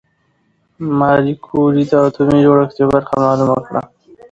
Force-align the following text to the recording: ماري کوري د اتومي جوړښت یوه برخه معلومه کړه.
ماري 0.97 1.33
کوري 1.45 1.83
د 1.89 1.91
اتومي 2.05 2.39
جوړښت 2.45 2.75
یوه 2.81 2.91
برخه 2.95 3.15
معلومه 3.25 3.57
کړه. 3.67 3.81